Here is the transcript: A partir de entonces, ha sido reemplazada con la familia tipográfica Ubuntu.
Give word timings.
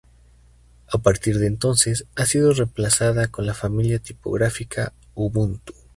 A 0.91 0.97
partir 0.97 1.37
de 1.37 1.45
entonces, 1.45 2.07
ha 2.15 2.25
sido 2.25 2.53
reemplazada 2.53 3.27
con 3.27 3.45
la 3.45 3.53
familia 3.53 3.99
tipográfica 3.99 4.93
Ubuntu. 5.13 5.73